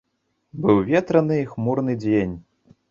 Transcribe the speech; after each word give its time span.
Быў 0.63 0.81
ветраны 0.89 1.39
і 1.43 1.47
хмурны 1.53 2.01
дзень. 2.07 2.37